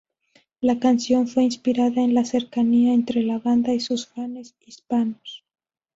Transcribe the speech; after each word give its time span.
La 0.61 0.79
canción 0.79 1.27
fue 1.27 1.43
inspirada 1.43 2.01
en 2.01 2.15
la 2.15 2.25
cercanía 2.25 2.91
entre 2.95 3.21
la 3.21 3.37
banda 3.37 3.71
y 3.71 3.79
sus 3.79 4.07
fanes 4.07 4.55
hispanos. 4.65 5.43